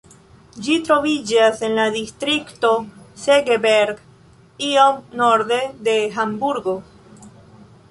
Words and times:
Ĝi 0.67 0.77
troviĝas 0.85 1.61
en 1.67 1.75
la 1.79 1.85
distrikto 1.97 2.71
Segeberg, 3.25 4.01
iom 4.71 4.99
norde 5.23 5.63
de 5.91 5.97
Hamburgo. 6.19 6.79